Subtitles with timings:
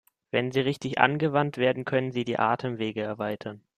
[0.31, 3.61] Wenn sie richtig angewandt werden, können sie die Atemwege erweitern.